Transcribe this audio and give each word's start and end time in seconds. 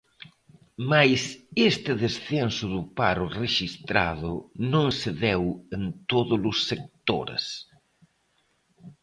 Mais 0.91 1.21
este 1.69 1.91
descenso 2.03 2.65
do 2.73 2.81
paro 2.99 3.25
rexistrado 3.41 4.31
non 4.73 4.87
se 4.99 5.11
deu 5.25 5.43
en 5.77 5.83
todos 6.11 6.39
os 6.51 6.57
sectores. 6.69 7.43